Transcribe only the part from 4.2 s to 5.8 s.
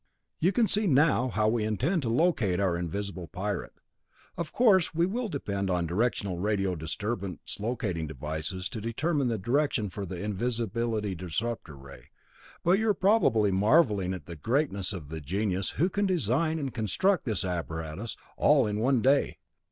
Of course we will depend